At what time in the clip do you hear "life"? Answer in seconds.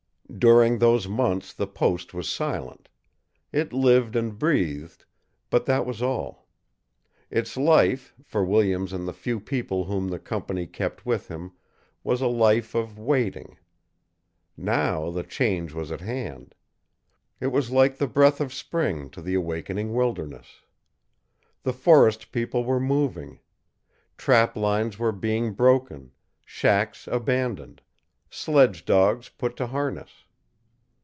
7.57-8.15, 12.27-12.73